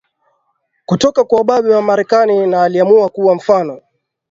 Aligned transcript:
Kutoka 0.85 1.23
kwa 1.23 1.41
ubabe 1.41 1.73
wa 1.75 1.81
Marekani 1.81 2.47
na 2.47 2.63
Aliamua 2.63 3.09
kuwa 3.09 3.35
mfano 3.35 3.81